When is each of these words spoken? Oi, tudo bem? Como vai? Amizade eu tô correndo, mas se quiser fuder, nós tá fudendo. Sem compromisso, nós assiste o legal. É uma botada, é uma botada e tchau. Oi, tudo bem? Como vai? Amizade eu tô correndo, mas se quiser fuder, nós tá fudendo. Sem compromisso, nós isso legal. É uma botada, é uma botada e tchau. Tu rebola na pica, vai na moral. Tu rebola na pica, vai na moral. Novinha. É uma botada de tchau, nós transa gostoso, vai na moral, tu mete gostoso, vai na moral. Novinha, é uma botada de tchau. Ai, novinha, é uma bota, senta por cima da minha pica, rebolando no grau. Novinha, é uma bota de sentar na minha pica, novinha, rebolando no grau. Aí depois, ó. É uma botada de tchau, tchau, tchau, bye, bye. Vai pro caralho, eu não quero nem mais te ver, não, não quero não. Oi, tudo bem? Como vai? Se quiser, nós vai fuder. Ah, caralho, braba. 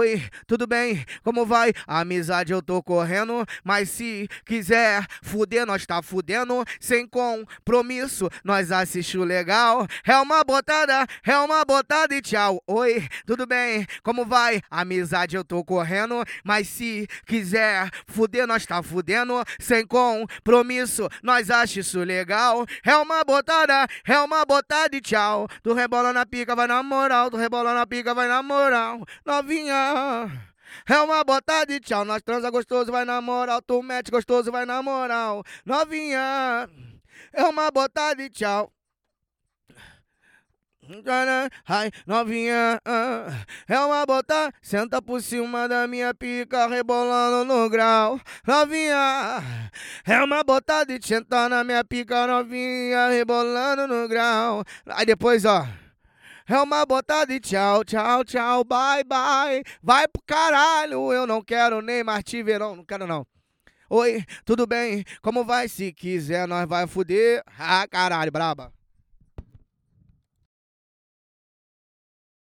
Oi, 0.00 0.22
tudo 0.46 0.66
bem? 0.66 1.04
Como 1.22 1.44
vai? 1.44 1.74
Amizade 1.86 2.54
eu 2.54 2.62
tô 2.62 2.82
correndo, 2.82 3.44
mas 3.62 3.90
se 3.90 4.26
quiser 4.46 5.04
fuder, 5.22 5.66
nós 5.66 5.84
tá 5.84 6.00
fudendo. 6.00 6.64
Sem 6.80 7.06
compromisso, 7.06 8.30
nós 8.42 8.72
assiste 8.72 9.18
o 9.18 9.24
legal. 9.24 9.86
É 10.06 10.16
uma 10.16 10.42
botada, 10.42 11.06
é 11.22 11.36
uma 11.36 11.62
botada 11.66 12.14
e 12.14 12.22
tchau. 12.22 12.62
Oi, 12.66 13.06
tudo 13.26 13.46
bem? 13.46 13.86
Como 14.02 14.24
vai? 14.24 14.62
Amizade 14.70 15.36
eu 15.36 15.44
tô 15.44 15.62
correndo, 15.62 16.24
mas 16.42 16.66
se 16.66 17.06
quiser 17.26 17.90
fuder, 18.06 18.46
nós 18.46 18.64
tá 18.64 18.82
fudendo. 18.82 19.44
Sem 19.58 19.86
compromisso, 19.86 21.10
nós 21.22 21.50
isso 21.76 22.02
legal. 22.02 22.64
É 22.86 22.96
uma 22.96 23.22
botada, 23.22 23.86
é 24.08 24.18
uma 24.20 24.46
botada 24.46 24.96
e 24.96 25.00
tchau. 25.02 25.46
Tu 25.62 25.74
rebola 25.74 26.10
na 26.10 26.24
pica, 26.24 26.56
vai 26.56 26.66
na 26.66 26.82
moral. 26.82 27.30
Tu 27.30 27.36
rebola 27.36 27.74
na 27.74 27.86
pica, 27.86 28.14
vai 28.14 28.28
na 28.28 28.42
moral. 28.42 29.04
Novinha. 29.26 29.89
É 30.88 30.98
uma 31.00 31.22
botada 31.24 31.66
de 31.66 31.80
tchau, 31.80 32.04
nós 32.04 32.22
transa 32.22 32.50
gostoso, 32.50 32.92
vai 32.92 33.04
na 33.04 33.20
moral, 33.20 33.60
tu 33.60 33.82
mete 33.82 34.10
gostoso, 34.10 34.52
vai 34.52 34.64
na 34.64 34.82
moral. 34.82 35.42
Novinha, 35.64 36.68
é 37.32 37.44
uma 37.44 37.70
botada 37.70 38.16
de 38.16 38.30
tchau. 38.30 38.72
Ai, 41.68 41.90
novinha, 42.04 42.80
é 43.68 43.78
uma 43.78 44.04
bota, 44.04 44.52
senta 44.60 45.00
por 45.00 45.22
cima 45.22 45.68
da 45.68 45.86
minha 45.86 46.12
pica, 46.12 46.66
rebolando 46.66 47.44
no 47.44 47.68
grau. 47.70 48.20
Novinha, 48.44 49.40
é 50.04 50.24
uma 50.24 50.42
bota 50.42 50.84
de 50.84 50.98
sentar 51.06 51.48
na 51.48 51.62
minha 51.62 51.84
pica, 51.84 52.26
novinha, 52.26 53.08
rebolando 53.08 53.86
no 53.86 54.08
grau. 54.08 54.64
Aí 54.86 55.06
depois, 55.06 55.44
ó. 55.44 55.64
É 56.50 56.60
uma 56.60 56.84
botada 56.84 57.26
de 57.26 57.38
tchau, 57.38 57.84
tchau, 57.84 58.24
tchau, 58.24 58.64
bye, 58.64 59.04
bye. 59.04 59.62
Vai 59.80 60.08
pro 60.08 60.20
caralho, 60.26 61.12
eu 61.12 61.24
não 61.24 61.40
quero 61.40 61.80
nem 61.80 62.02
mais 62.02 62.24
te 62.24 62.42
ver, 62.42 62.58
não, 62.58 62.74
não 62.74 62.84
quero 62.84 63.06
não. 63.06 63.24
Oi, 63.88 64.24
tudo 64.44 64.66
bem? 64.66 65.04
Como 65.22 65.44
vai? 65.44 65.68
Se 65.68 65.92
quiser, 65.92 66.48
nós 66.48 66.68
vai 66.68 66.88
fuder. 66.88 67.40
Ah, 67.56 67.86
caralho, 67.88 68.32
braba. 68.32 68.72